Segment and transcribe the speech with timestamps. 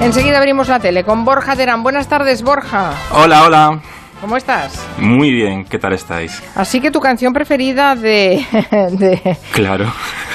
[0.00, 1.82] Enseguida abrimos la tele con Borja Terán.
[1.82, 2.92] Buenas tardes, Borja.
[3.12, 3.80] Hola, hola.
[4.20, 4.86] ¿Cómo estás?
[4.98, 6.42] Muy bien, ¿qué tal estáis?
[6.54, 8.44] Así que tu canción preferida de,
[8.90, 9.90] de, Claro.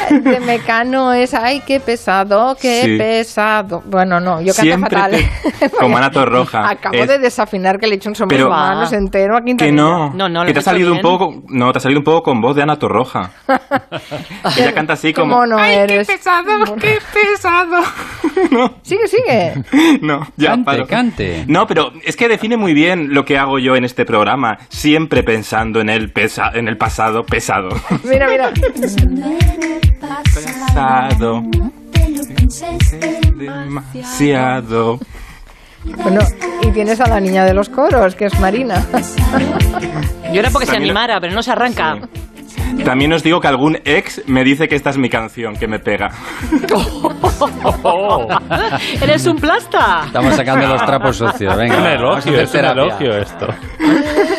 [0.09, 2.98] de Mecano es Ay, qué pesado, qué Sí.
[2.98, 3.84] pesado.
[3.86, 5.11] Bueno, no, yo canto fatal.
[5.59, 6.68] te- como Ana Torroja.
[6.68, 9.75] Acabo Es- de desafinar que le he hecho un sombrero manos entero a Que Quintanilla.
[9.75, 11.04] no, No, no, lo que te ha salido un bien.
[11.04, 13.31] poco, no, te ha salido un poco con voz de Ana Torroja.
[14.57, 16.07] Ella canta así como, mono ¡ay, eres.
[16.07, 17.83] qué pesado, qué pesado!
[18.49, 19.54] no, Sigue, sigue.
[20.02, 20.88] no, ya Cante, paro.
[20.88, 21.46] cante.
[21.47, 25.24] No, pero es que define muy bien lo que hago yo en este programa, siempre
[25.24, 27.70] pensando en el pesa, en el pasado pesado.
[28.04, 28.52] Mira, mira.
[30.33, 31.43] pesado,
[33.38, 35.00] demasiado.
[35.83, 36.19] Bueno,
[36.64, 38.83] y tienes a la niña de los coros, que es Marina.
[40.33, 42.00] Yo era porque se animara, pero no se arranca.
[42.83, 45.80] También os digo que algún ex me dice que esta es mi canción, que me
[45.80, 46.09] pega.
[49.02, 50.03] ¡Eres un plasta!
[50.05, 51.55] Estamos sacando los trapos sucios.
[51.55, 51.94] Venga, Un vamos a
[52.30, 53.47] elogio, es un elogio esto.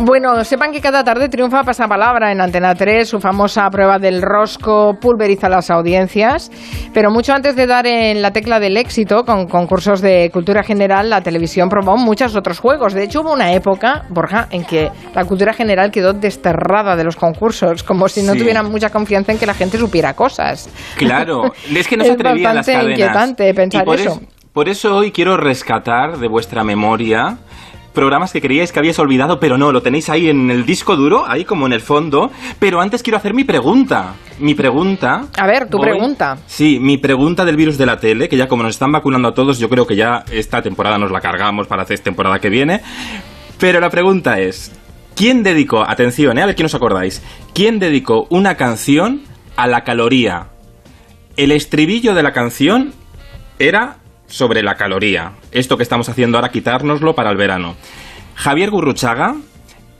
[0.00, 4.94] Bueno, sepan que cada tarde triunfa Pasapalabra en Antena 3, su famosa prueba del rosco
[5.00, 6.52] pulveriza las audiencias,
[6.94, 11.10] pero mucho antes de dar en la tecla del éxito con concursos de cultura general,
[11.10, 12.94] la televisión probó muchos otros juegos.
[12.94, 17.16] De hecho, hubo una época, Borja, en que la cultura general quedó desterrada de los
[17.16, 18.38] concursos, como si no Sí.
[18.38, 20.70] tuvieran mucha confianza en que la gente supiera cosas.
[20.96, 22.98] Claro, es que no se Es atrevían las bastante cadenas.
[23.00, 24.20] inquietante pensar Y por eso.
[24.52, 27.38] por eso hoy quiero rescatar de vuestra memoria
[27.98, 31.24] programas que creíais que habíais olvidado, pero no, lo tenéis ahí en el disco duro,
[31.26, 32.30] ahí como en el fondo.
[32.60, 34.14] Pero antes quiero hacer mi pregunta.
[34.38, 35.26] Mi pregunta.
[35.36, 36.38] A ver, tu hoy- pregunta.
[36.46, 39.34] Sí, mi pregunta del virus de la tele, que ya como nos están vacunando a
[39.34, 42.82] todos, yo creo que ya esta temporada nos la cargamos para hacer temporada que viene.
[43.58, 44.70] Pero la pregunta es,
[45.16, 47.20] ¿quién dedicó, atención, eh, a ver quién os acordáis,
[47.52, 49.22] quién dedicó una canción
[49.56, 50.50] a la caloría?
[51.36, 52.92] El estribillo de la canción
[53.58, 53.96] era
[54.28, 55.32] sobre la caloría.
[55.50, 57.74] Esto que estamos haciendo ahora, quitárnoslo para el verano.
[58.36, 59.34] Javier Gurruchaga,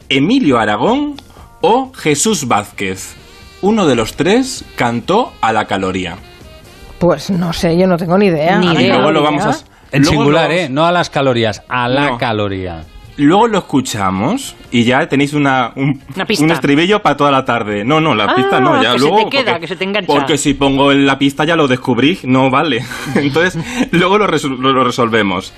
[0.08, 1.16] Emilio Aragón
[1.60, 3.16] o Jesús Vázquez.
[3.62, 6.16] Uno de los tres cantó a la caloría.
[7.00, 8.58] Pues no sé, yo no tengo ni idea.
[8.58, 8.82] Ni A idea.
[8.86, 9.50] Y luego lo vamos a...
[9.90, 10.68] En luego singular, ¿eh?
[10.68, 12.18] No a las calorías, a la No.
[12.18, 12.84] caloría.
[13.18, 16.44] Luego lo escuchamos y ya tenéis una, un, Una pista.
[16.44, 17.84] un estribillo para toda la tarde.
[17.84, 19.24] No, no, la Ah, pista no, ya que se luego.
[19.28, 20.06] te queda, que se te engancha.
[20.12, 22.84] Porque si pongo en la pista ya lo descubrí, no vale.
[23.16, 23.58] Entonces,
[23.90, 25.52] luego lo, lo resolvemos.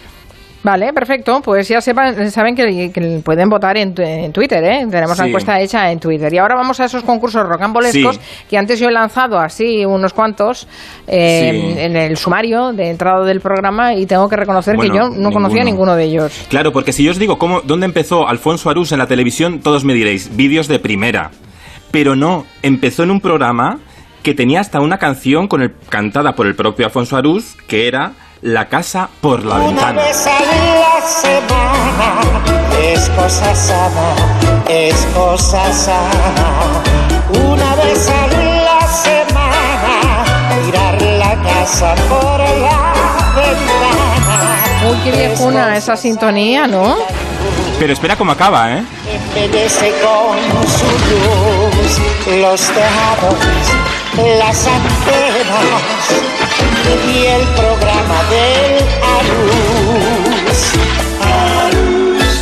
[0.62, 1.40] Vale, perfecto.
[1.42, 4.86] Pues ya sepan, saben que, que pueden votar en, en Twitter, ¿eh?
[4.90, 6.32] Tenemos la encuesta hecha en Twitter.
[6.34, 8.20] Y ahora vamos a esos concursos rocambolescos Sí.
[8.50, 10.68] que antes yo he lanzado así unos cuantos
[11.06, 11.80] eh, Sí.
[11.80, 15.64] en el sumario de entrada del programa y tengo que reconocer que yo no conocía
[15.64, 15.96] ninguno ninguno.
[15.96, 16.46] de ellos.
[16.50, 19.84] Claro, porque si yo os digo cómo, dónde empezó Alfonso Arús en la televisión, todos
[19.84, 21.30] me diréis, vídeos de primera.
[21.90, 23.78] Pero no, empezó en un programa
[24.22, 28.12] que tenía hasta una canción con el, cantada por el propio Alfonso Arús, que era
[28.42, 30.02] La casa por la Una ventana.
[30.02, 32.20] vez a la semana
[32.82, 34.14] es cosa sana,
[34.68, 36.82] es cosa sana.
[37.44, 40.24] Una vez a la semana
[40.64, 42.92] mirar la casa por la
[43.36, 44.90] ventana.
[44.90, 46.96] Uy, qué viejuna esa sintonía, ¿no?
[47.78, 48.82] Pero espera cómo acaba, ¿eh?
[49.06, 51.59] Embellece con su luz
[52.40, 53.34] los tejados,
[54.38, 55.70] las antenas
[57.08, 58.99] y el programa del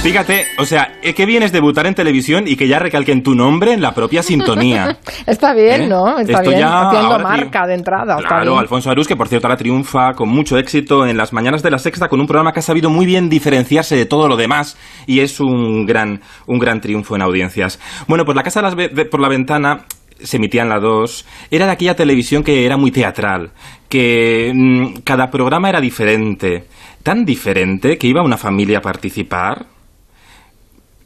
[0.02, 3.72] Fíjate, o sea, qué bien es debutar en televisión y que ya recalquen tu nombre
[3.72, 4.96] en la propia sintonía.
[5.26, 5.86] Está bien, ¿Eh?
[5.88, 6.18] ¿no?
[6.18, 6.60] Está Esto bien.
[6.60, 8.16] ya Haciendo ahora marca de entrada.
[8.16, 8.58] está Claro, bien.
[8.60, 11.78] Alfonso Arús, que por cierto ahora triunfa con mucho éxito en las mañanas de la
[11.78, 15.20] sexta con un programa que ha sabido muy bien diferenciarse de todo lo demás y
[15.20, 17.78] es un gran, un gran triunfo en audiencias.
[18.06, 19.80] Bueno, pues la casa de las de- por la ventana
[20.20, 23.50] se emitía en la 2, era de aquella televisión que era muy teatral,
[23.88, 26.64] que mm, cada programa era diferente,
[27.02, 29.66] tan diferente que iba una familia a participar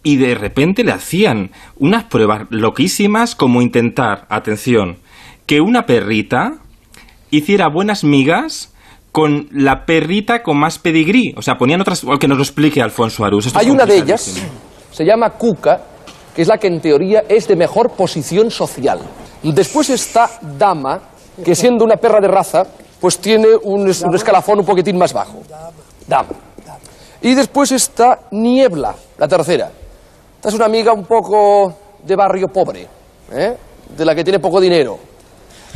[0.03, 4.99] y de repente le hacían unas pruebas loquísimas como intentar, atención,
[5.47, 6.55] que una perrita
[7.31, 8.73] hiciera buenas migas
[9.13, 11.35] con la perrita con más pedigrí.
[11.37, 12.05] O sea, ponían otras...
[12.19, 13.47] Que nos lo explique Alfonso Arús.
[13.47, 14.43] Esto Hay una de ellas,
[14.91, 15.83] se llama Cuca,
[16.35, 19.01] que es la que en teoría es de mejor posición social.
[19.43, 21.01] Después está Dama,
[21.45, 22.63] que siendo una perra de raza,
[23.01, 25.43] pues tiene un, es- un escalafón un poquitín más bajo.
[26.07, 26.29] Dama.
[27.21, 29.71] Y después está Niebla, la tercera.
[30.43, 31.73] Esta es una amiga un poco
[32.05, 32.89] de barrio pobre,
[33.33, 33.57] ¿eh?
[33.97, 34.99] de la que tiene poco dinero.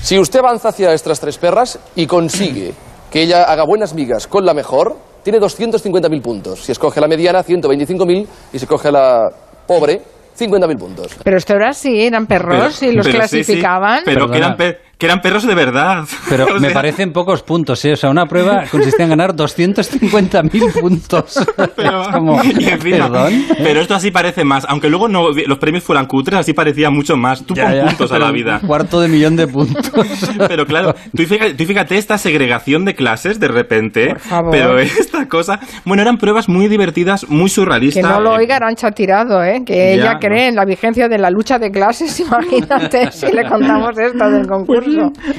[0.03, 2.75] Si usted avanza hacia estas tres perras y consigue
[3.09, 6.65] que ella haga buenas migas con la mejor, tiene 250.000 puntos.
[6.65, 9.21] Si escoge la mediana, 125.000 y si escoge la
[9.69, 10.03] pobre,
[10.37, 11.17] 50.000 puntos.
[11.23, 14.03] Pero esto era así, eran perros y los Pero sí, sí, clasificaban.
[14.05, 16.05] pero que eran, per- que eran perros de verdad.
[16.29, 17.93] Pero O me parecen pocos puntos, ¿eh?
[17.93, 21.47] O sea, una prueba consistía en ganar 250.000 puntos.
[21.77, 23.45] Pero, Es como, y encima- ¿perdón?
[23.63, 24.65] pero esto así parece más.
[24.69, 27.45] Aunque luego no los premios fueran cutres, así parecía mucho más.
[27.45, 28.59] Tú Ya, pon ya, puntos a la vida.
[28.63, 29.91] Un cuarto de millón de puntos.
[30.49, 34.09] Pero claro, tú fíjate, tú fíjate esta segregación de clases de repente.
[34.09, 34.51] Por favor.
[34.53, 35.61] Pero esta cosa.
[35.85, 38.03] Bueno, eran pruebas muy divertidas, muy Que surrealistas.
[38.05, 39.63] no lo oiga Arancha Tirado, ¿eh?
[39.67, 40.19] que Ya, ella no.
[40.21, 42.19] cree en la vigencia de la lucha de clases.
[42.21, 44.86] Imagínate si le contamos esto del concurso.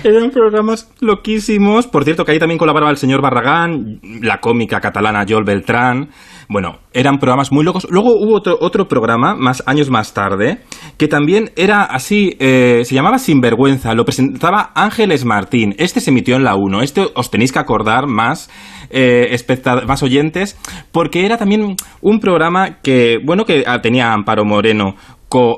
[0.03, 1.87] Eran programas loquísimos.
[1.87, 6.09] Por cierto, que ahí también colaboraba el señor Barragán, la cómica catalana Joel Beltrán.
[6.49, 7.87] Bueno, eran programas muy locos.
[7.89, 10.59] Luego hubo otro, otro programa, más años más tarde,
[10.97, 13.93] que también era así, eh, se llamaba Sinvergüenza.
[13.93, 15.75] Lo presentaba Ángeles Martín.
[15.77, 16.81] Este se emitió en la 1.
[16.81, 18.49] Este os tenéis que acordar más,
[18.89, 19.35] eh,
[19.85, 20.57] más oyentes,
[20.93, 24.95] porque era también un programa que, bueno, que ah, tenía Amparo Moreno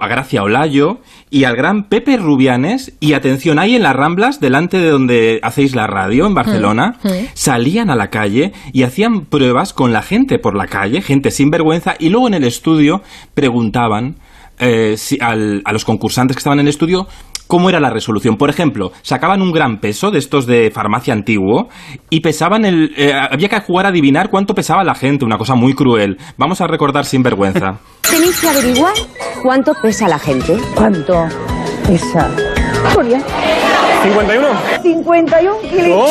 [0.02, 0.98] a Gracia Olayo
[1.30, 5.76] y al gran Pepe Rubianes y atención ahí en las Ramblas delante de donde hacéis
[5.76, 6.98] la radio en Barcelona
[7.36, 11.52] salían a la calle y hacían pruebas con la gente por la calle gente sin
[11.52, 13.04] vergüenza y luego en el estudio
[13.36, 14.16] preguntaban
[14.62, 17.08] eh, si- al- a los concursantes que estaban en el estudio
[17.50, 18.38] cómo era la resolución.
[18.38, 21.68] Por ejemplo, sacaban un gran peso de estos de farmacia antiguo
[22.12, 22.94] y pesaban el...
[22.96, 26.18] eh, había que jugar a adivinar cuánto pesaba la gente, una cosa muy cruel.
[26.38, 27.80] Vamos a recordar sin vergüenza.
[28.10, 28.94] Tenéis que averiguar
[29.42, 30.58] cuánto pesa la gente.
[30.76, 31.26] ¿Cuánto
[31.88, 32.30] pesa?
[32.94, 33.20] Julia.
[34.04, 34.48] 51.
[34.84, 36.10] 51 kilos.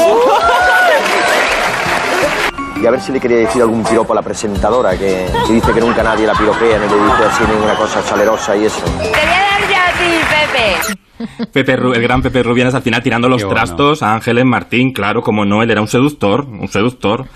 [2.82, 5.72] Y a ver si le quería decir algún piropo a la presentadora que, que dice
[5.72, 8.84] que nunca nadie la piropea, ni le dice así ninguna cosa salerosa y eso.
[8.84, 11.07] Te voy a dar ya a ti, Pepe.
[11.52, 13.54] Pepe Ru- el gran Pepe Rubianes al final tirando los bueno.
[13.56, 17.26] trastos a Ángeles Martín, claro, como no, él era un seductor, un seductor,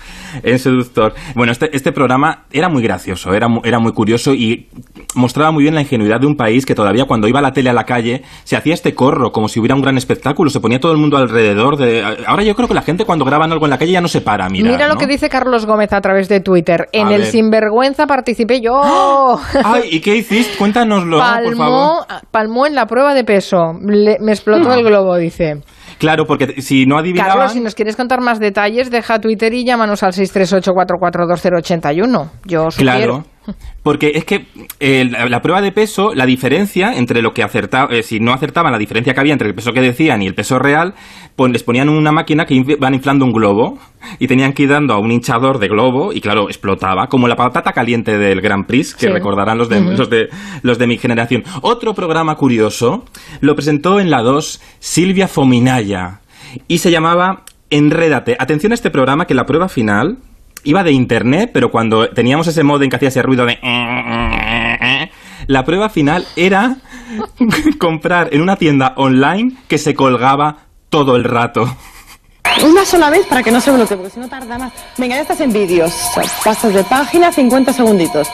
[0.43, 1.13] un seductor.
[1.35, 4.67] Bueno, este, este programa era muy gracioso, era, mu- era muy curioso y
[5.15, 7.73] mostraba muy bien la ingenuidad de un país que todavía cuando iba la tele a
[7.73, 10.91] la calle se hacía este corro como si hubiera un gran espectáculo, se ponía todo
[10.91, 12.03] el mundo alrededor de...
[12.25, 14.21] Ahora yo creo que la gente cuando graban algo en la calle ya no se
[14.21, 14.71] para, mira.
[14.71, 14.99] Mira lo ¿no?
[14.99, 16.87] que dice Carlos Gómez a través de Twitter.
[16.91, 17.31] En A el ver.
[17.31, 18.81] Sinvergüenza participé yo.
[19.63, 20.57] Ay, ¿y qué hiciste?
[20.57, 22.05] Cuéntanoslo, por favor.
[22.07, 23.73] Palmó, palmó en la prueba de peso.
[23.85, 25.61] Le- me explotó el globo, dice.
[26.03, 27.31] Claro, porque si no adivinaban...
[27.31, 32.29] Carlos, si nos quieres contar más detalles, deja Twitter y llámanos al 638-442-081.
[32.43, 32.91] Yo sugiero.
[32.91, 33.23] Claro.
[33.83, 34.47] Porque es que
[34.81, 38.73] eh, la, la prueba de peso, la diferencia entre lo que acertaba, si no acertaban
[38.73, 40.93] la diferencia que había entre el peso que decían y el peso real,
[41.35, 43.79] pues les ponían una máquina que van inflando un globo
[44.19, 47.35] y tenían que ir dando a un hinchador de globo y claro, explotaba, como la
[47.35, 49.11] patata caliente del Grand Prix, que Sí.
[49.11, 50.29] recordarán los de, los, de,
[50.61, 51.43] los de mi generación.
[51.61, 53.05] Otro programa curioso
[53.41, 56.19] lo presentó en la 2 Silvia Fominaya
[56.67, 58.35] y se llamaba Enrédate.
[58.37, 60.17] Atención a este programa que la prueba final
[60.63, 63.57] iba de internet, pero cuando teníamos ese modem que hacía ese ruido de...
[65.47, 66.77] La prueba final era
[67.79, 70.57] comprar en una tienda online que se colgaba
[70.93, 71.75] todo el rato.
[72.63, 74.71] Una sola vez para que no se bloquee, porque si no tarda más.
[74.95, 75.91] Venga, ya estás en vídeos.
[76.45, 78.27] Pasas de página, 50 segunditos.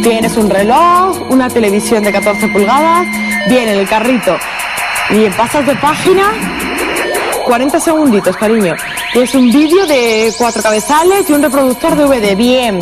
[0.00, 3.04] Tienes un reloj, una televisión de 14 pulgadas,
[3.48, 4.36] viene el carrito.
[5.10, 6.30] Y pasas de página,
[7.46, 8.76] 40 segunditos, cariño.
[9.12, 12.36] Tienes un vídeo de cuatro cabezales y un reproductor DVD.
[12.36, 12.78] Bien.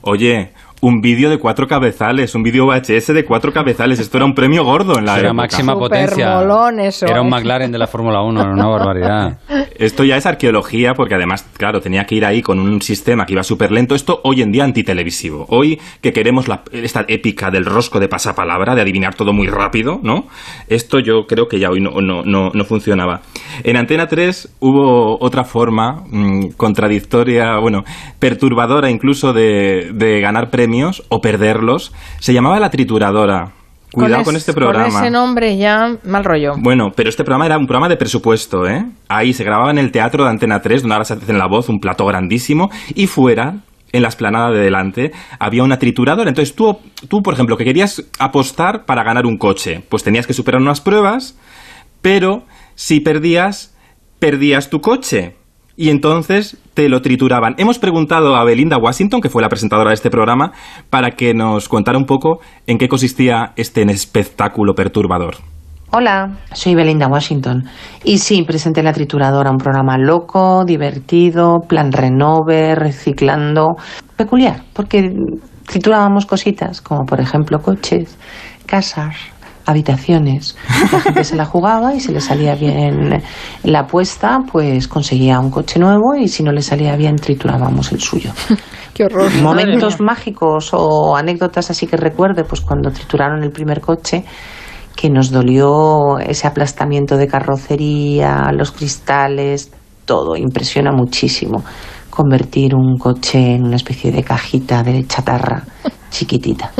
[0.00, 0.52] Oye,
[0.84, 4.00] un vídeo de cuatro cabezales, un vídeo VHS de cuatro cabezales.
[4.00, 5.32] Esto era un premio gordo en la Era época.
[5.34, 6.34] máxima potencia.
[6.40, 7.30] molón eso, Era un ¿eh?
[7.30, 9.38] McLaren de la Fórmula 1, era una barbaridad.
[9.78, 13.34] Esto ya es arqueología, porque además, claro, tenía que ir ahí con un sistema que
[13.34, 13.94] iba súper lento.
[13.94, 15.46] Esto hoy en día antitelevisivo.
[15.50, 20.00] Hoy que queremos la- esta épica del rosco de pasapalabra, de adivinar todo muy rápido,
[20.02, 20.26] ¿no?
[20.66, 23.20] Esto yo creo que ya hoy no, no, no, no funcionaba.
[23.62, 27.84] En Antena 3 hubo otra forma mm, contradictoria, bueno,
[28.18, 30.71] perturbadora incluso de, de ganar premios
[31.08, 31.92] o perderlos.
[32.18, 33.52] Se llamaba La Trituradora.
[33.92, 34.88] Cuidado con este programa.
[34.88, 36.54] Con ese nombre ya, mal rollo.
[36.58, 38.86] Bueno, pero este programa era un programa de presupuesto, ¿eh?
[39.08, 41.46] Ahí se grababa en el teatro de Antena 3, donde ahora se hace en la
[41.46, 43.56] voz, un plato grandísimo, y fuera,
[43.92, 46.30] en la esplanada de delante, había una trituradora.
[46.30, 50.32] Entonces tú, tú, por ejemplo, que querías apostar para ganar un coche, pues tenías que
[50.32, 51.38] superar unas pruebas,
[52.00, 53.76] pero si perdías,
[54.18, 55.36] perdías tu coche.
[55.82, 57.56] Y entonces te lo trituraban.
[57.58, 60.52] Hemos preguntado a Belinda Washington, que fue la presentadora de este programa,
[60.90, 65.38] para que nos contara un poco en qué consistía este espectáculo perturbador.
[65.90, 67.64] Hola, soy Belinda Washington.
[68.04, 73.70] Y sí, presenté La Trituradora, un programa loco, divertido, plan renove, reciclando.
[74.14, 75.12] Peculiar, porque
[75.66, 78.16] triturábamos cositas, como por ejemplo coches,
[78.66, 79.16] casas,
[79.66, 80.56] habitaciones.
[80.92, 83.22] La gente se la jugaba y si le salía bien
[83.64, 88.00] la apuesta, pues conseguía un coche nuevo y si no le salía bien, triturábamos el
[88.00, 88.30] suyo.
[88.94, 89.30] Qué horror.
[89.40, 94.24] Momentos mágicos o anécdotas así que recuerde, pues cuando trituraron el primer coche,
[94.94, 99.72] que nos dolió ese aplastamiento de carrocería, los cristales,
[100.04, 101.64] todo, impresiona muchísimo
[102.10, 105.62] convertir un coche en una especie de cajita de chatarra
[106.10, 106.70] chiquitita.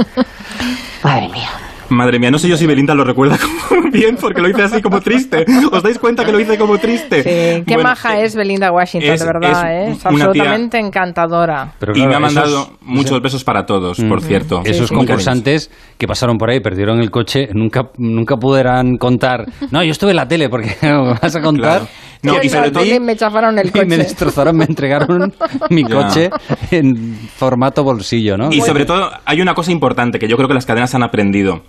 [1.02, 1.48] Madre mía.
[1.88, 4.80] Madre mía, no sé yo si Belinda lo recuerda como bien porque lo hice así
[4.80, 5.44] como triste.
[5.70, 7.22] ¿Os dais cuenta que lo hice como triste?
[7.22, 9.92] Sí, qué Bueno, maja es Belinda Washington, es- de verdad, es ¿eh?
[9.92, 11.72] Es una tía- absolutamente encantadora.
[11.78, 14.24] Pero y me ha mandado esos- muchos besos para todos, por Mm.
[14.26, 14.62] cierto.
[14.64, 19.44] Esos Muy concursantes que pasaron por ahí, perdieron el coche, nunca, nunca pudieran contar.
[19.70, 20.74] No, yo estuve en la tele porque
[21.22, 21.80] vas a contar.
[21.80, 21.86] Claro.
[22.22, 23.96] No, y en sobre todo- me chafaron el Y me coche.
[23.98, 25.32] destrozaron, me entregaron
[25.70, 26.30] mi coche
[26.70, 28.48] en formato bolsillo, ¿no?
[28.52, 31.62] Y sobre todo, hay una cosa importante que yo creo que las cadenas han aprendido.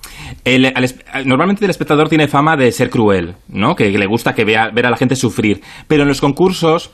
[0.44, 0.72] El-
[1.26, 3.76] normalmente el espectador tiene fama de ser cruel, ¿no?
[3.76, 5.62] Que, que le gusta que vea ver a la gente sufrir.
[5.88, 6.92] Pero en los concursos,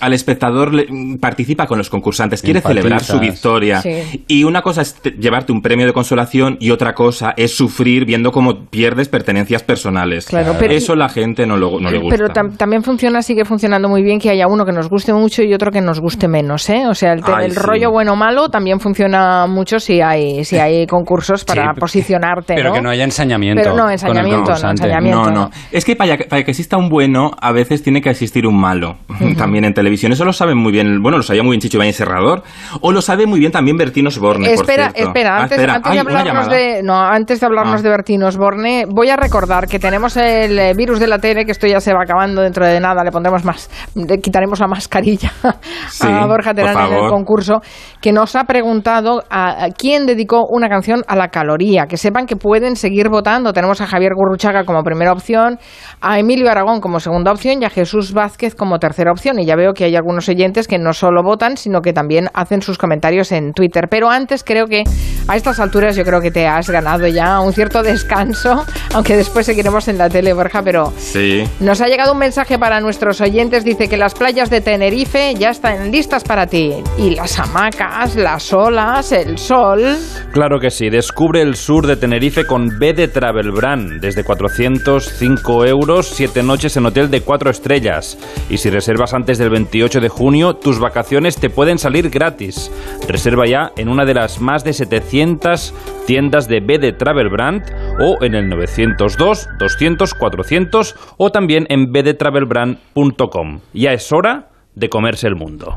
[0.00, 0.86] al espectador le-
[1.20, 3.80] participa con los concursantes, quiere celebrar su victoria.
[3.80, 4.24] Sí.
[4.28, 8.04] Y una cosa es te- llevarte un premio de consolación y otra cosa es sufrir
[8.04, 10.26] viendo cómo pierdes pertenencias personales.
[10.26, 12.16] Claro, pero- Eso la gente no, lo, no le gusta.
[12.16, 15.42] Pero tam- también funciona, sigue funcionando muy bien que haya uno que nos guste mucho
[15.42, 16.86] y otro que nos guste menos, ¿eh?
[16.88, 17.58] O sea, el, Ay, el sí.
[17.60, 22.54] rollo bueno o malo también funciona mucho si hay si hay concursos para Sí, posicionarte,
[22.54, 22.74] Pero ¿no?
[22.74, 23.62] que no haya ensañamiento.
[23.62, 25.30] Pero no, ensañamiento, no, ensañamiento.
[25.30, 25.50] No, no.
[25.72, 28.96] Es que para, para que exista un bueno, a veces tiene que existir un malo.
[29.38, 30.12] También en televisión.
[30.12, 31.02] Eso lo saben muy bien.
[31.02, 32.42] Bueno, lo sabía muy bien Chicho Ibañez Serrador.
[32.80, 35.36] O lo sabe muy bien también Bertino Osborne, por Espera, Ah, antes, espera.
[35.38, 35.58] antes
[35.90, 37.82] Ay, de hablarnos de no, antes de hablarnos Ah.
[37.82, 41.52] de Bertino Osborne, voy a recordar que tenemos el eh, virus de la tele, que
[41.52, 45.30] esto ya se va acabando dentro de nada, le pondremos más, le quitaremos la mascarilla
[45.88, 47.60] Sí, a Borja Terán en el concurso,
[48.00, 51.86] que nos ha preguntado a, a quién dedicó una canción a la caloría.
[51.86, 53.52] Que sepan que pueden seguir votando.
[53.52, 55.58] Tenemos a Javier Gurruchaga como primera opción,
[56.00, 59.38] a Emilio Aragón como segunda opción y a Jesús Vázquez como tercera opción.
[59.38, 62.62] Y ya veo que hay algunos oyentes que no solo votan, sino que también hacen
[62.62, 63.88] sus comentarios en Twitter.
[63.90, 64.84] Pero antes creo que
[65.28, 68.64] a estas alturas yo creo que te has ganado ya un cierto descanso,
[68.94, 71.44] aunque después seguiremos en la tele, Borja, pero Sí.
[71.60, 73.64] nos ha llegado un mensaje para nuestros oyentes.
[73.64, 76.72] Dice que las playas de Tenerife ya están listas para ti.
[76.98, 79.96] Y las hamacas, las olas, el sol.
[80.32, 85.64] Claro que sí, descubre el sur de Tenerife con B de Travel Brand, desde 405
[85.66, 88.18] euros, 7 noches en hotel de 4 estrellas.
[88.48, 92.70] Y si reservas antes del 28 de junio, tus vacaciones te pueden salir gratis.
[93.08, 95.72] Reserva ya en una de las más de 700
[96.06, 97.62] tiendas de B de Travel Brand
[97.98, 103.60] o en el 902 200 400 o también en bdetravelbrand.com.
[103.72, 105.74] Ya es hora de comerse el mundo.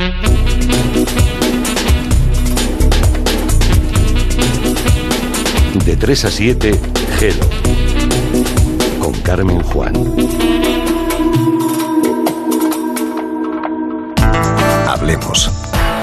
[5.85, 6.71] De 3 a 7,
[7.19, 7.45] Gelo.
[8.99, 10.76] Con Carmen Juan.
[15.07, 15.49] Hablemos.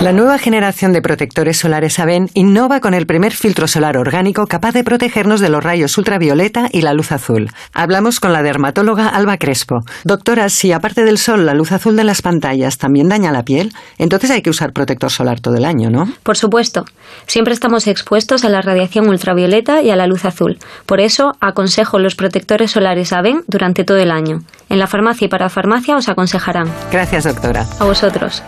[0.00, 4.72] La nueva generación de protectores solares Aven innova con el primer filtro solar orgánico capaz
[4.72, 7.50] de protegernos de los rayos ultravioleta y la luz azul.
[7.74, 9.80] Hablamos con la dermatóloga Alba Crespo.
[10.04, 13.74] Doctora, si aparte del sol la luz azul de las pantallas también daña la piel,
[13.98, 16.10] entonces hay que usar protector solar todo el año, ¿no?
[16.22, 16.86] Por supuesto,
[17.26, 20.58] siempre estamos expuestos a la radiación ultravioleta y a la luz azul.
[20.86, 24.44] Por eso, aconsejo los protectores solares AVEN durante todo el año.
[24.70, 26.72] En la farmacia y para farmacia os aconsejarán.
[26.90, 27.66] Gracias, doctora.
[27.78, 28.42] A vosotros.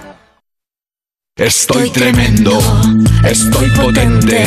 [1.38, 2.58] Estoy tremendo,
[3.22, 4.46] estoy potente.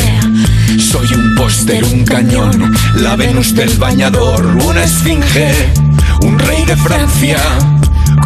[0.76, 5.72] Soy un póster, un cañón, la Venus del bañador, una esfinge,
[6.22, 7.38] un rey de Francia.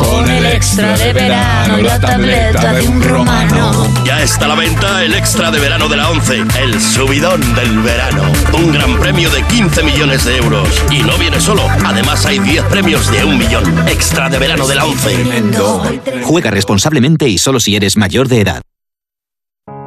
[0.05, 3.89] Con el extra de verano, la tableta de un romano.
[4.05, 7.79] Ya está a la venta el extra de verano de la 11, el subidón del
[7.81, 8.23] verano.
[8.53, 10.69] Un gran premio de 15 millones de euros.
[10.91, 13.65] Y no viene solo, además hay 10 premios de un millón.
[13.89, 16.23] Extra de verano de la 11.
[16.25, 18.63] Juega responsablemente y solo si eres mayor de edad.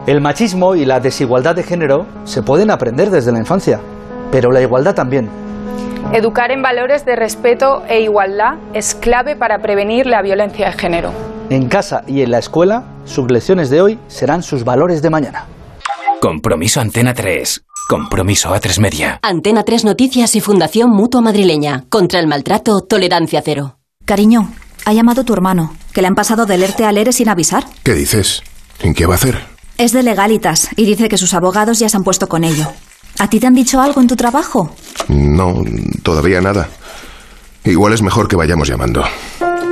[0.07, 3.79] El machismo y la desigualdad de género se pueden aprender desde la infancia,
[4.31, 5.29] pero la igualdad también.
[6.13, 11.11] Educar en valores de respeto e igualdad es clave para prevenir la violencia de género.
[11.49, 15.45] En casa y en la escuela, sus lecciones de hoy serán sus valores de mañana.
[16.21, 17.61] Compromiso Antena 3.
[17.89, 19.19] Compromiso A3 Media.
[19.21, 21.83] Antena 3 Noticias y Fundación Mutua Madrileña.
[21.89, 23.77] Contra el maltrato, tolerancia cero.
[24.05, 24.49] Cariño,
[24.85, 27.65] ha llamado tu hermano, que le han pasado del ERTE al ERE sin avisar.
[27.83, 28.43] ¿Qué dices?
[28.79, 29.41] ¿En qué va a hacer?
[29.77, 32.71] Es de legalitas y dice que sus abogados ya se han puesto con ello.
[33.19, 34.75] ¿A ti te han dicho algo en tu trabajo?
[35.07, 35.63] No,
[36.03, 36.69] todavía nada.
[37.63, 39.03] Igual es mejor que vayamos llamando.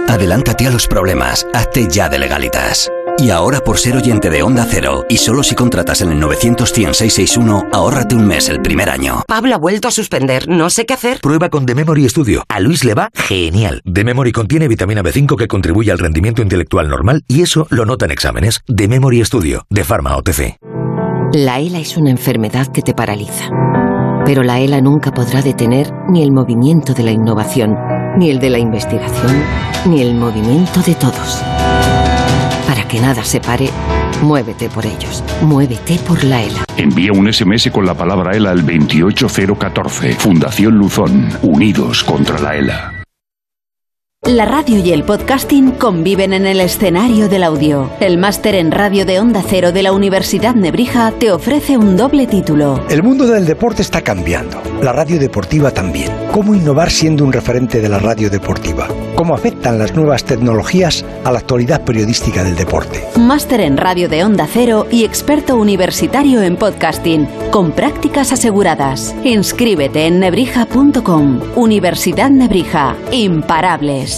[0.07, 1.47] Adelántate a los problemas.
[1.53, 2.91] Hazte ya de legalitas.
[3.17, 6.69] Y ahora por ser oyente de Onda Cero y solo si contratas en el 900
[6.69, 9.23] 661 ahórrate un mes el primer año.
[9.25, 10.49] Pablo ha vuelto a suspender.
[10.49, 11.21] No sé qué hacer.
[11.21, 12.43] Prueba con The Memory Studio.
[12.49, 13.81] A Luis le va genial.
[13.91, 18.05] The Memory contiene vitamina B5 que contribuye al rendimiento intelectual normal y eso lo nota
[18.05, 18.61] en exámenes.
[18.67, 20.57] The Memory Studio, de Pharma OTC.
[21.37, 23.49] La ELA es una enfermedad que te paraliza.
[24.25, 27.75] Pero la ELA nunca podrá detener ni el movimiento de la innovación,
[28.17, 29.43] ni el de la investigación,
[29.85, 31.43] ni el movimiento de todos.
[32.65, 33.69] Para que nada se pare,
[34.21, 35.25] muévete por ellos.
[35.41, 36.63] Muévete por la ELA.
[36.77, 40.13] Envía un SMS con la palabra ELA al 28014.
[40.13, 41.27] Fundación Luzón.
[41.41, 42.94] Unidos contra la ELA.
[44.25, 47.91] La radio y el podcasting conviven en el escenario del audio.
[47.99, 52.25] El máster en radio de Onda Cero de la Universidad Nebrija te ofrece un doble
[52.25, 52.83] título.
[52.89, 54.59] El mundo del deporte está cambiando.
[54.81, 56.11] La radio deportiva también.
[56.31, 58.87] ¿Cómo innovar siendo un referente de la radio deportiva?
[59.13, 63.03] ¿Cómo afectan las nuevas tecnologías a la actualidad periodística del deporte?
[63.19, 69.15] Máster en radio de Onda Cero y experto universitario en podcasting, con prácticas aseguradas.
[69.23, 71.41] Inscríbete en nebrija.com.
[71.55, 72.95] Universidad Nebrija.
[73.11, 74.14] Imparables.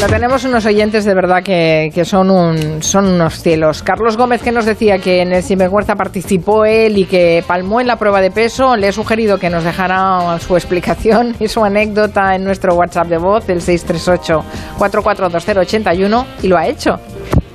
[0.00, 3.82] Bueno, tenemos unos oyentes de verdad que, que son, un, son unos cielos.
[3.82, 7.88] Carlos Gómez, que nos decía que en el Sinvergüenza participó él y que palmó en
[7.88, 12.36] la prueba de peso, le he sugerido que nos dejara su explicación y su anécdota
[12.36, 17.00] en nuestro WhatsApp de voz, el 638-442081, y lo ha hecho.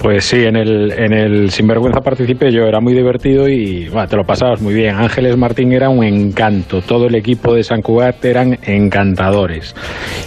[0.03, 4.17] Pues sí, en el, en el Sinvergüenza participé yo, era muy divertido y bueno, te
[4.17, 4.95] lo pasabas muy bien.
[4.95, 9.73] Ángeles Martín era un encanto, todo el equipo de San Cugat eran encantadores.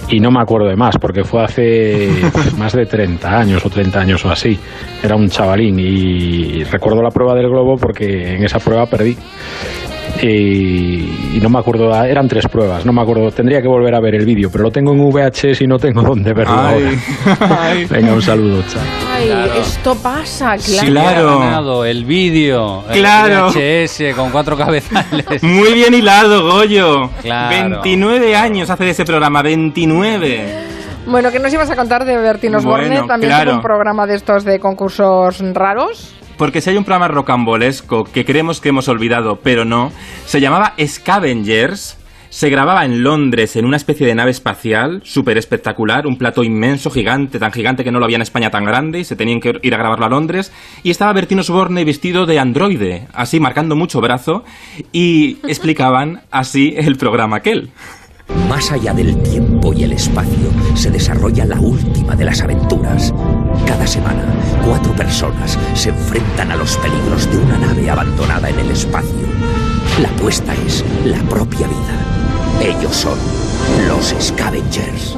[0.08, 2.08] Y no me acuerdo de más, porque fue hace
[2.56, 4.58] más de 30 años o 30 años o así.
[5.02, 9.14] Era un chavalín y recuerdo la prueba del globo porque en esa prueba perdí.
[10.22, 14.00] Y, y no me acuerdo, eran tres pruebas, no me acuerdo, tendría que volver a
[14.00, 16.98] ver el vídeo, pero lo tengo en VHS y no tengo dónde verlo Ay.
[17.38, 17.74] ahora.
[17.90, 18.82] Venga, un saludo, chao.
[19.14, 19.30] Ay,
[19.60, 20.88] esto pasa, claro.
[20.90, 21.30] Claro.
[21.30, 23.48] Ha ganado el vídeo, Claro.
[23.54, 25.42] el VHS con cuatro cabezales.
[25.42, 27.10] Muy bien hilado, Goyo.
[27.22, 27.82] Claro.
[27.82, 30.44] 29 años hace de ese programa, 29.
[31.06, 32.88] Bueno, ¿qué nos ibas a contar de Bertín Osborne?
[32.88, 33.54] Bueno, También claro.
[33.54, 36.12] un programa de estos de concursos raros.
[36.36, 39.92] Porque si hay un programa rocambolesco que creemos que hemos olvidado, pero no,
[40.26, 41.98] se llamaba Scavengers.
[42.28, 46.90] Se grababa en Londres en una especie de nave espacial súper espectacular, un plato inmenso,
[46.90, 49.58] gigante, tan gigante que no lo había en España tan grande y se tenían que
[49.62, 50.52] ir a grabarlo a Londres.
[50.82, 54.44] Y estaba Bertino Osborne vestido de androide, así marcando mucho brazo,
[54.92, 57.70] y explicaban así el programa aquel.
[58.48, 63.14] Más allá del tiempo y el espacio se desarrolla la última de las aventuras.
[63.66, 64.24] Cada semana,
[64.66, 69.26] cuatro personas se enfrentan a los peligros de una nave abandonada en el espacio.
[70.02, 72.72] La apuesta es la propia vida.
[72.76, 73.18] Ellos son
[73.86, 75.16] los Scavengers.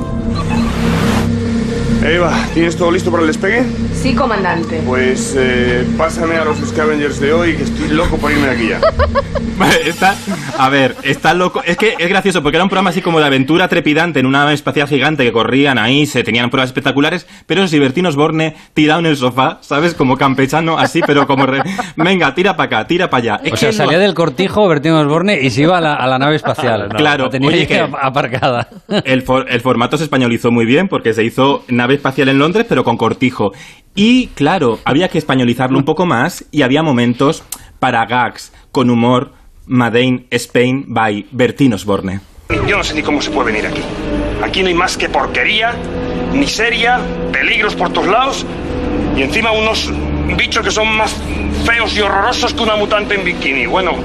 [2.05, 3.65] Eva, ¿tienes todo listo para el despegue?
[4.01, 4.81] Sí, comandante.
[4.87, 8.69] Pues eh, pásame a los Scavengers de hoy, que estoy loco por irme de aquí
[8.69, 8.81] ya.
[9.85, 10.15] Está,
[10.57, 11.63] a ver, está loco.
[11.65, 14.41] Es que es gracioso porque era un programa así como de aventura trepidante en una
[14.41, 19.01] nave espacial gigante que corrían ahí, se tenían pruebas espectaculares, pero si Bertino Osborne tirado
[19.01, 19.95] en el sofá, ¿sabes?
[19.95, 21.47] Como campechano, así, pero como.
[21.47, 21.63] re-
[21.97, 23.41] Venga, tira para acá, tira para allá.
[23.45, 26.19] Es O sea, salía del cortijo Bertín Osborne y se iba a la, a la
[26.21, 26.89] nave espacial.
[26.97, 28.69] Claro, La tenía oye, que- aparcada.
[29.05, 32.65] El, for- el formato se españolizó muy bien porque se hizo nave espacial en Londres,
[32.69, 33.51] pero con cortijo.
[34.01, 37.43] Y claro, había que españolizarlo un poco más y había momentos
[37.81, 39.33] para gags con humor.
[39.67, 42.21] Madain Spain by Bertín Osborne.
[42.69, 43.81] Yo no sé ni cómo se puede venir aquí.
[44.41, 45.75] Aquí no hay más que porquería,
[46.33, 47.01] miseria,
[47.33, 48.47] peligros por todos lados
[49.17, 49.93] y encima unos
[50.37, 51.15] bichos que son más
[51.67, 53.67] feos y horrorosos que una mutante en bikini.
[53.67, 53.97] Bueno,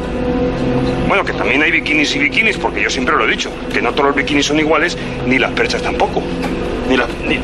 [1.07, 3.91] bueno, que también hay bikinis y bikinis, porque yo siempre lo he dicho, que no
[3.91, 6.23] todos los bikinis son iguales, ni las perchas tampoco.
[6.89, 7.39] Ni la, ni-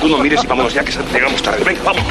[0.00, 1.62] Tú no mires y vámonos ya, que llegamos tarde.
[1.64, 2.02] Venga, vamos.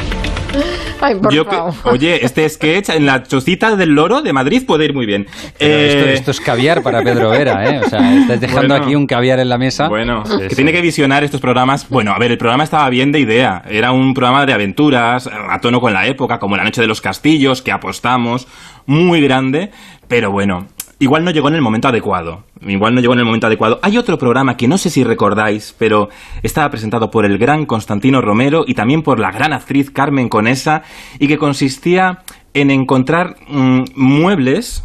[1.00, 1.74] Ay, por Yo que- favor.
[1.84, 5.26] oye, este sketch en la chocita del loro de Madrid puede ir muy bien.
[5.30, 7.80] Esto, Eh, esto es caviar para Pedro Vera, ¿eh?
[7.84, 8.84] O sea, estás dejando Bueno.
[8.84, 9.88] aquí un caviar en la mesa.
[9.88, 10.56] Bueno, Sí, que sí.
[10.56, 11.88] tiene que visionar estos programas.
[11.88, 13.62] Bueno, a ver, el programa estaba bien de idea.
[13.68, 17.00] Era un programa de aventuras, a tono con la época, como La Noche de los
[17.00, 18.48] Castillos, que apostamos,
[18.86, 19.70] muy grande.
[20.08, 20.66] Pero bueno,
[21.00, 22.44] igual no llegó en el momento adecuado.
[22.64, 23.80] Igual no llegó en el momento adecuado.
[23.82, 26.08] Hay otro programa que no sé si recordáis, pero
[26.42, 30.82] estaba presentado por el gran Constantino Romero y también por la gran actriz Carmen Conesa,
[31.18, 32.20] y que consistía
[32.54, 34.84] en encontrar mm, muebles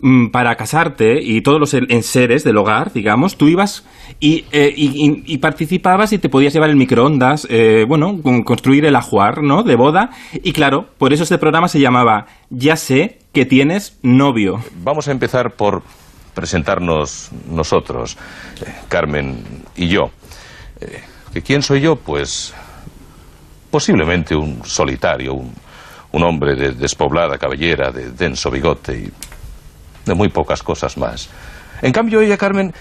[0.00, 3.86] mm, para casarte y todos los en- enseres del hogar, digamos, tú ibas
[4.20, 8.42] y, eh, y- y- y participabas y te podías llevar el microondas, eh, bueno, con-
[8.42, 9.62] construir el ajuar, ¿no?
[9.62, 10.10] De boda.
[10.42, 14.64] Y claro, por eso este programa se llamaba Ya sé que tienes novio.
[14.76, 15.82] Vamos a empezar por
[16.34, 18.16] presentarnos nosotros,
[18.64, 19.44] eh, Carmen
[19.76, 20.10] y yo.
[20.80, 21.96] Eh, ¿que ¿Quién soy yo?
[21.96, 22.54] Pues
[23.70, 25.52] posiblemente un solitario, un,
[26.12, 29.12] un hombre de despoblada cabellera, de denso bigote y
[30.06, 31.28] de muy pocas cosas más.
[31.82, 32.72] En cambio, ella, Carmen,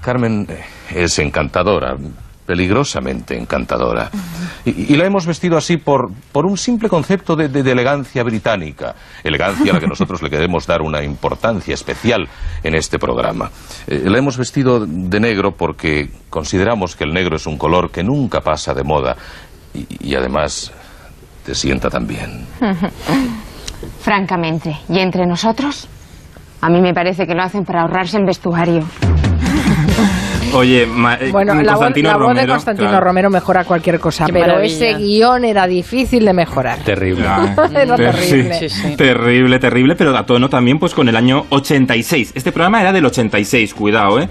[0.00, 1.98] Carmen eh, es encantadora,
[2.50, 4.10] peligrosamente encantadora.
[4.64, 8.24] Y, y la hemos vestido así por, por un simple concepto de, de- de elegancia
[8.24, 12.26] británica, elegancia a la que nosotros le queremos dar una importancia especial
[12.64, 13.52] en este programa.
[13.86, 18.02] Eh, la hemos vestido de negro porque consideramos que el negro es un color que
[18.02, 19.14] nunca pasa de moda
[19.72, 20.72] y, y además
[21.46, 22.46] te sienta tan bien.
[24.00, 25.86] Francamente, ¿y entre nosotros?
[26.62, 28.82] A mí me parece que lo hacen para ahorrarse en vestuario.
[30.52, 33.04] Oye, ma- eh, Bueno, la, voz- la voz de Constantino claro.
[33.04, 34.88] Romero mejora cualquier cosa, Qué pero maravilla.
[34.88, 36.78] ese guion era difícil de mejorar.
[36.80, 37.24] Terrible.
[37.74, 38.68] Era Ter- terrible.
[38.68, 42.32] sí, Terrible, terrible, pero a tono también pues con el año 86.
[42.34, 44.28] Este programa era del 86, cuidado, ¿eh?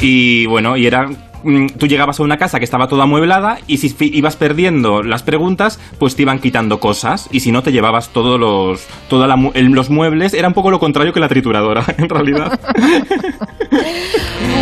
[0.00, 1.08] Y bueno, y era...
[1.42, 5.22] mm, Tú llegabas a una casa que estaba toda amueblada y si ibas perdiendo las
[5.22, 9.36] preguntas, pues te iban quitando cosas y si no te llevabas todos los toda la
[9.54, 12.58] los muebles, era un poco lo contrario que la trituradora, en realidad.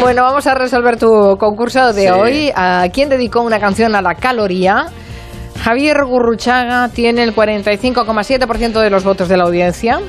[0.01, 2.09] Bueno, vamos a resolver tu concurso de Sí.
[2.09, 2.51] hoy.
[2.55, 4.87] ¿A quién dedicó una canción a la caloría?
[5.63, 10.01] Javier Gurruchaga tiene el 45,7% de los votos de la audiencia.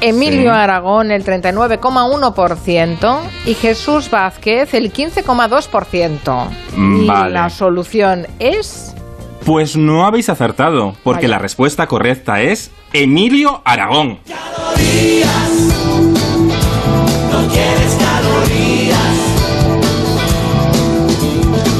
[0.00, 0.56] Emilio Sí.
[0.58, 6.48] Aragón el 39,1% y Jesús Vázquez el 15,2%.
[6.76, 8.94] Mm, Y la solución es
[9.44, 14.18] Pues no habéis acertado, porque la respuesta correcta es Emilio Aragón.
[17.32, 19.16] No quieres calorías.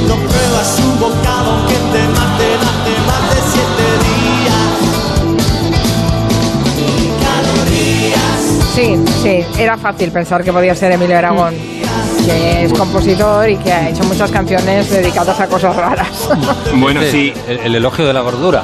[0.08, 2.08] No pruebas un bocado que te
[8.80, 11.52] Sí, sí, era fácil pensar que podía ser Emilio Aragón,
[12.24, 16.08] que es compositor y que ha hecho muchas canciones dedicadas a cosas raras.
[16.76, 17.30] Bueno, sí.
[17.46, 18.62] El, el elogio de la gordura.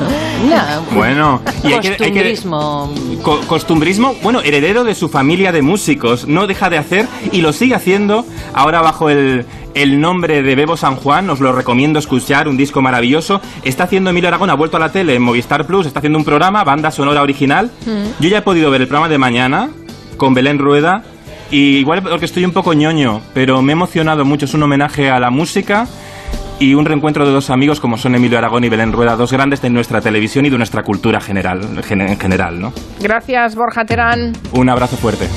[0.95, 2.95] Bueno, y hay que- hay que- Costumbrismo.
[3.23, 7.53] Co- costumbrismo, bueno, heredero de su familia de músicos, no deja de hacer y lo
[7.53, 8.25] sigue haciendo
[8.55, 12.81] ahora bajo el, el nombre de Bebo San Juan, os lo recomiendo escuchar, un disco
[12.81, 13.41] maravilloso.
[13.65, 16.25] Está haciendo Emilio Aragón, ha vuelto a la tele en Movistar Plus, está haciendo un
[16.25, 17.71] programa, banda sonora original.
[18.21, 19.69] Yo ya he podido ver el programa de mañana
[20.17, 21.03] con Belén Rueda
[21.51, 25.11] y igual porque estoy un poco ñoño, pero me ha emocionado mucho, es un homenaje
[25.11, 25.87] a la música.
[26.59, 29.61] Y un reencuentro de dos amigos como son Emilio Aragón y Belén Rueda, dos grandes
[29.61, 32.73] de nuestra televisión y de nuestra cultura general, gen- en general, ¿no?
[32.99, 34.33] Gracias, Borja Terán.
[34.53, 35.29] Un abrazo fuerte.